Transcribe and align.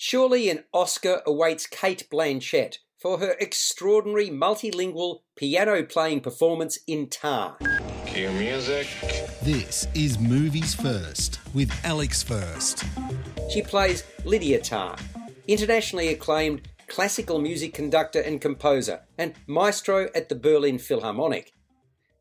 Surely 0.00 0.48
an 0.48 0.62
Oscar 0.72 1.22
awaits 1.26 1.66
Cate 1.66 2.06
Blanchett 2.08 2.78
for 2.96 3.18
her 3.18 3.34
extraordinary 3.40 4.30
multilingual 4.30 5.22
piano 5.34 5.82
playing 5.82 6.20
performance 6.20 6.78
in 6.86 7.08
Tar. 7.08 7.56
Cue 8.06 8.30
music. 8.30 8.86
This 9.42 9.88
is 9.96 10.16
Movies 10.20 10.72
First 10.72 11.40
with 11.52 11.72
Alex 11.84 12.22
First. 12.22 12.84
She 13.50 13.60
plays 13.60 14.04
Lydia 14.24 14.60
Tar, 14.60 14.96
internationally 15.48 16.06
acclaimed 16.10 16.68
classical 16.86 17.40
music 17.40 17.74
conductor 17.74 18.20
and 18.20 18.40
composer, 18.40 19.00
and 19.18 19.34
maestro 19.48 20.10
at 20.14 20.28
the 20.28 20.36
Berlin 20.36 20.78
Philharmonic. 20.78 21.52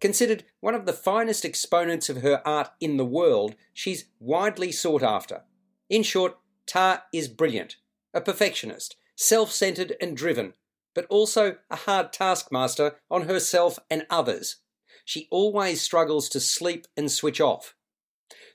Considered 0.01 0.45
one 0.61 0.73
of 0.73 0.87
the 0.87 0.93
finest 0.93 1.45
exponents 1.45 2.09
of 2.09 2.23
her 2.23 2.41
art 2.43 2.69
in 2.79 2.97
the 2.97 3.05
world, 3.05 3.53
she's 3.71 4.05
widely 4.19 4.71
sought 4.71 5.03
after. 5.03 5.43
In 5.91 6.01
short, 6.01 6.39
Tar 6.67 7.03
is 7.13 7.27
brilliant, 7.27 7.77
a 8.13 8.21
perfectionist, 8.21 8.95
self 9.15 9.51
centered 9.51 9.95
and 10.01 10.15
driven, 10.15 10.53
but 10.93 11.05
also 11.09 11.57
a 11.69 11.75
hard 11.75 12.13
taskmaster 12.13 12.97
on 13.09 13.23
herself 13.23 13.79
and 13.89 14.05
others. 14.09 14.57
She 15.05 15.27
always 15.31 15.81
struggles 15.81 16.27
to 16.29 16.39
sleep 16.39 16.85
and 16.97 17.11
switch 17.11 17.39
off. 17.39 17.75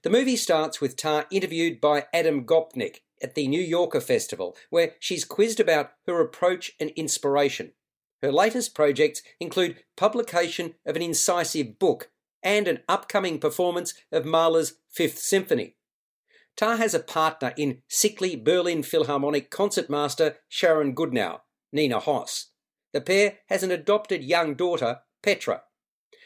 The 0.03 0.11
movie 0.11 0.37
starts 0.37 0.81
with 0.81 0.97
Tar 0.97 1.27
interviewed 1.31 1.81
by 1.81 2.07
Adam 2.13 2.45
Gopnik 2.45 2.99
at 3.23 3.35
the 3.35 3.47
New 3.49 3.61
Yorker 3.61 4.01
Festival, 4.01 4.57
where 4.69 4.95
she's 4.99 5.25
quizzed 5.25 5.61
about 5.61 5.93
her 6.07 6.21
approach 6.21 6.73
and 6.79 6.91
inspiration. 6.91 7.73
Her 8.21 8.33
latest 8.33 8.75
projects 8.75 9.23
include 9.41 9.83
publication 9.97 10.75
of 10.85 10.97
an 10.97 11.03
incisive 11.03 11.79
book 11.79 12.11
and 12.43 12.69
an 12.69 12.81
upcoming 12.89 13.39
performance 13.39 13.95
of 14.11 14.25
Mahler's 14.25 14.75
Fifth 14.89 15.19
Symphony. 15.19 15.77
Tar 16.57 16.77
has 16.77 16.95
a 16.95 17.01
partner 17.01 17.55
in 17.57 17.83
sickly 17.89 18.37
Berlin 18.37 18.83
Philharmonic 18.83 19.51
concertmaster 19.51 20.37
Sharon 20.49 20.95
Goodnow, 20.95 21.41
Nina 21.73 21.99
Hoss. 21.99 22.51
The 22.93 23.01
pair 23.01 23.39
has 23.49 23.63
an 23.63 23.71
adopted 23.71 24.23
young 24.23 24.55
daughter, 24.55 25.01
Petra. 25.23 25.63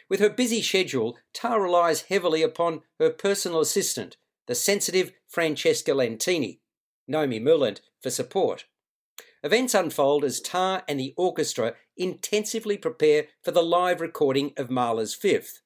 With 0.08 0.20
her 0.20 0.30
busy 0.30 0.62
schedule, 0.62 1.16
Tar 1.32 1.60
relies 1.60 2.02
heavily 2.02 2.42
upon 2.42 2.82
her 2.98 3.10
personal 3.10 3.60
assistant, 3.60 4.16
the 4.47 4.54
sensitive 4.54 5.12
Francesca 5.28 5.92
Lentini, 5.92 6.60
Noémie 7.10 7.42
Merlant, 7.42 7.80
for 8.00 8.10
support. 8.10 8.66
Events 9.42 9.74
unfold 9.74 10.24
as 10.24 10.41
Tar 10.41 10.82
and 10.88 10.98
the 10.98 11.14
orchestra 11.16 11.74
intensively 11.97 12.77
prepare 12.77 13.27
for 13.42 13.52
the 13.52 13.62
live 13.62 14.00
recording 14.00 14.52
of 14.56 14.70
Mahler's 14.70 15.14
Fifth. 15.14 15.60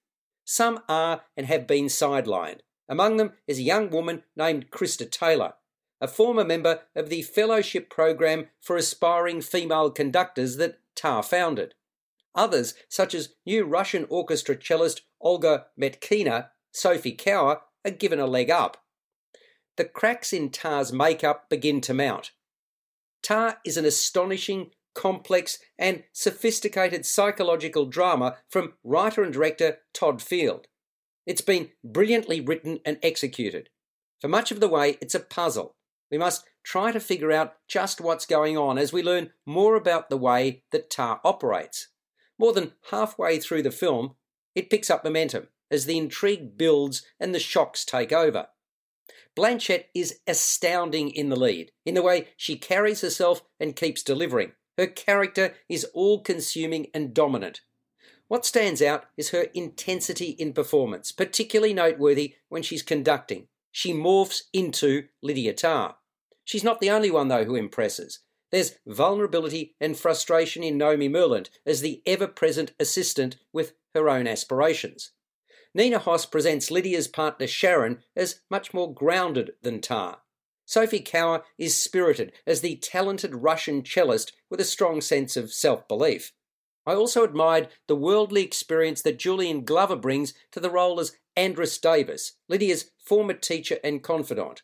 Some 0.45 0.81
are 0.89 1.23
and 1.37 1.47
have 1.47 1.67
been 1.67 1.87
sidelined. 1.87 2.61
Among 2.91 3.19
them 3.19 3.35
is 3.47 3.59
a 3.59 3.63
young 3.63 3.89
woman 3.89 4.25
named 4.35 4.73
Krista 4.73 5.09
Taylor, 5.09 5.55
a 6.01 6.09
former 6.09 6.45
member 6.45 6.81
of 6.97 7.09
the 7.09 7.23
fellowship 7.23 7.89
program 7.89 8.49
for 8.61 8.77
aspiring 8.77 9.43
female 9.43 9.93
conductors 9.93 10.57
that 10.57 10.81
Tar 10.97 11.23
founded. 11.23 11.75
Others, 12.35 12.75
such 12.89 13.15
as 13.15 13.35
new 13.47 13.65
Russian 13.65 14.07
orchestra 14.11 14.57
cellist 14.57 15.03
Olga 15.21 15.67
Metkina, 15.81 16.49
Sophie 16.73 17.17
Kauer, 17.17 17.61
are 17.85 17.91
given 17.93 18.19
a 18.19 18.27
leg 18.27 18.51
up. 18.51 18.79
The 19.77 19.85
cracks 19.85 20.33
in 20.33 20.51
Tar's 20.51 20.93
makeup 20.93 21.49
begin 21.49 21.81
to 21.83 21.95
mount. 21.95 22.33
Tar 23.23 23.59
is 23.65 23.77
an 23.77 23.85
astonishing, 23.85 24.73
complex, 24.95 25.61
and 25.79 26.03
sophisticated 26.13 27.07
psychological 27.07 27.87
drama 27.87 28.39
from 28.49 28.75
writer 28.83 29.23
and 29.23 29.33
director 29.33 29.79
Todd 29.95 30.21
Field. 30.21 30.67
It's 31.27 31.41
been 31.41 31.71
brilliantly 31.85 32.41
written 32.41 32.81
and 32.85 32.99
executed. 33.03 33.69
For 34.21 34.29
much 34.29 34.51
of 34.51 34.61
the 34.61 34.69
way, 34.69 34.99
it's 35.01 35.15
a 35.15 35.21
puzzle. 35.21 35.77
We 36.11 36.19
must 36.19 36.45
try 36.63 36.93
to 36.93 37.01
figure 37.01 37.33
out 37.33 37.55
just 37.69 38.01
what's 38.01 38.27
going 38.27 38.59
on 38.59 38.79
as 38.79 38.93
we 38.93 39.03
learn 39.03 39.31
more 39.47 39.77
about 39.77 40.11
the 40.11 40.17
way 40.17 40.65
that 40.73 40.91
Tar 40.91 41.21
operates. 41.25 41.89
More 42.39 42.53
than 42.53 42.73
halfway 42.91 43.39
through 43.39 43.63
the 43.63 43.71
film, 43.71 44.17
it 44.55 44.71
picks 44.71 44.91
up 44.91 45.05
momentum 45.05 45.49
as 45.71 45.87
the 45.87 45.99
intrigue 45.99 46.59
builds 46.59 47.03
and 47.19 47.35
the 47.35 47.39
shocks 47.39 47.85
take 47.85 48.13
over. 48.13 48.49
Blanchett 49.37 49.85
is 49.95 50.19
astounding 50.27 51.11
in 51.11 51.29
the 51.29 51.39
lead, 51.39 51.71
in 51.87 51.95
the 51.95 52.03
way 52.03 52.29
she 52.37 52.57
carries 52.57 53.01
herself 53.01 53.43
and 53.61 53.77
keeps 53.77 54.03
delivering. 54.03 54.53
Her 54.77 54.87
character 54.87 55.55
is 55.69 55.85
all 55.95 56.23
consuming 56.23 56.89
and 56.93 57.15
dominant. 57.15 57.61
What 58.31 58.47
stands 58.47 58.81
out 58.81 59.07
is 59.17 59.31
her 59.31 59.49
intensity 59.55 60.37
in 60.39 60.53
performance, 60.53 61.11
particularly 61.11 61.75
noteworthy 61.75 62.37
when 62.49 62.63
she's 62.63 62.81
conducting. 62.81 63.49
She 63.73 63.93
morphs 63.93 64.43
into 64.53 65.09
Lydia 65.21 65.53
Tar. 65.53 65.97
She's 66.45 66.63
not 66.63 66.79
the 66.79 66.91
only 66.91 67.11
one, 67.11 67.27
though, 67.27 67.43
who 67.43 67.57
impresses. 67.57 68.21
There's 68.53 68.77
vulnerability 68.87 69.75
and 69.81 69.97
frustration 69.97 70.63
in 70.63 70.79
Noémie 70.79 71.11
Merlant 71.11 71.49
as 71.67 71.81
the 71.81 72.05
ever 72.07 72.29
present 72.29 72.71
assistant 72.79 73.37
with 73.53 73.73
her 73.97 74.09
own 74.09 74.29
aspirations. 74.29 75.11
Nina 75.75 75.99
Hoss 75.99 76.25
presents 76.25 76.71
Lydia's 76.71 77.09
partner 77.09 77.49
Sharon 77.49 78.05
as 78.15 78.43
much 78.49 78.73
more 78.73 78.95
grounded 78.95 79.55
than 79.63 79.81
Tar. 79.81 80.19
Sophie 80.67 81.01
Kauer 81.01 81.43
is 81.59 81.83
spirited 81.83 82.31
as 82.47 82.61
the 82.61 82.77
talented 82.77 83.35
Russian 83.35 83.83
cellist 83.83 84.35
with 84.49 84.61
a 84.61 84.65
strong 84.65 85.01
sense 85.01 85.37
of 85.37 85.53
self 85.53 85.89
belief. 85.89 86.33
I 86.87 86.95
also 86.95 87.25
admired 87.25 87.69
the 87.87 87.97
worldly 87.97 88.43
experience 88.43 89.03
that 89.03 89.19
Julian 89.19 89.65
Glover 89.65 89.97
brings 89.97 90.35
to 90.53 90.61
the 90.61 90.71
role 90.71 90.99
as 91.01 91.13
Andris 91.37 91.81
Davis, 91.81 92.33
Lydia's 92.49 92.91
former 92.99 93.35
teacher 93.35 93.79
and 93.85 94.03
confidant. 94.03 94.63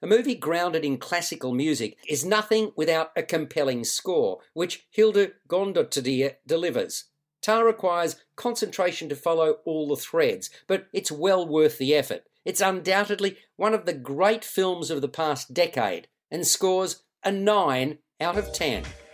A 0.00 0.06
movie 0.06 0.34
grounded 0.34 0.84
in 0.84 0.98
classical 0.98 1.52
music 1.52 1.98
is 2.08 2.24
nothing 2.24 2.72
without 2.76 3.10
a 3.16 3.22
compelling 3.22 3.84
score, 3.84 4.38
which 4.54 4.86
Hildur 4.90 5.32
Guðnadóttir 5.48 6.36
delivers. 6.46 7.04
Tar 7.42 7.66
requires 7.66 8.16
concentration 8.36 9.08
to 9.10 9.16
follow 9.16 9.58
all 9.66 9.88
the 9.88 9.96
threads, 9.96 10.48
but 10.66 10.86
it's 10.94 11.12
well 11.12 11.46
worth 11.46 11.76
the 11.76 11.94
effort. 11.94 12.24
It's 12.44 12.62
undoubtedly 12.62 13.36
one 13.56 13.74
of 13.74 13.84
the 13.84 13.92
great 13.92 14.44
films 14.44 14.90
of 14.90 15.02
the 15.02 15.08
past 15.08 15.52
decade 15.52 16.08
and 16.30 16.46
scores 16.46 17.02
a 17.22 17.30
9 17.30 17.98
out 18.20 18.38
of 18.38 18.52
10. 18.52 18.84